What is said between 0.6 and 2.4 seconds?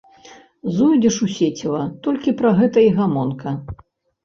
Зойдзеш у сеціва, толькі